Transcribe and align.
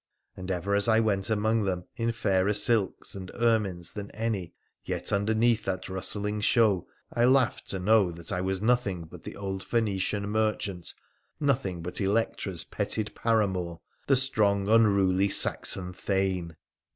And 0.35 0.49
ever 0.49 0.73
as 0.73 0.87
I 0.87 0.99
went 0.99 1.29
among 1.29 1.63
them 1.65 1.85
in 1.95 2.11
fairer 2.11 2.53
silks 2.53 3.13
and 3.13 3.29
ermines 3.35 3.91
than 3.91 4.09
any, 4.15 4.55
yet 4.83 5.11
underneath 5.13 5.63
that 5.65 5.89
rustling 5.89 6.41
show 6.41 6.87
I 7.13 7.25
laughed 7.25 7.69
to 7.69 7.77
know 7.77 8.09
that 8.13 8.31
I 8.31 8.41
was 8.41 8.63
nothing 8.63 9.03
but 9.03 9.21
the 9.25 9.35
old 9.35 9.61
Phoenician 9.63 10.27
merchant, 10.27 10.91
nothing 11.39 11.83
but 11.83 12.01
Electra's 12.01 12.63
petted 12.63 13.13
paramour, 13.13 13.79
the 14.07 14.15
strong, 14.15 14.67
unruly 14.69 15.29
Saxon 15.29 15.93
Thane 15.93 16.55